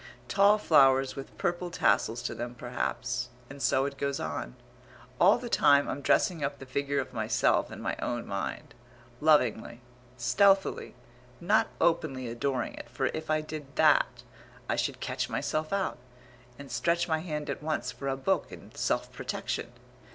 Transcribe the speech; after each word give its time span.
Tall 0.27 0.57
flowers 0.57 1.15
with 1.15 1.37
purple 1.37 1.69
tassels 1.69 2.23
to 2.23 2.33
them 2.33 2.55
perhaps. 2.55 3.29
And 3.51 3.61
so 3.61 3.85
it 3.85 3.99
goes 3.99 4.19
on. 4.19 4.55
All 5.19 5.37
the 5.37 5.47
time 5.47 5.87
I'm 5.87 6.01
dressing 6.01 6.43
up 6.43 6.57
the 6.57 6.65
figure 6.65 6.99
of 6.99 7.13
myself 7.13 7.71
in 7.71 7.83
my 7.83 7.95
own 7.97 8.25
mind, 8.25 8.73
lovingly, 9.19 9.79
stealthily, 10.17 10.95
not 11.39 11.67
openly 11.79 12.27
adoring 12.27 12.73
it, 12.73 12.89
for 12.89 13.11
if 13.13 13.29
I 13.29 13.41
did 13.41 13.75
that, 13.75 14.23
I 14.67 14.75
should 14.75 15.01
catch 15.01 15.29
myself 15.29 15.71
out, 15.71 15.99
and 16.57 16.71
stretch 16.71 17.07
my 17.07 17.19
hand 17.19 17.47
at 17.47 17.61
once 17.61 17.91
for 17.91 18.07
a 18.07 18.17
book 18.17 18.51
in 18.51 18.73
self 18.73 19.11
protection. 19.13 19.71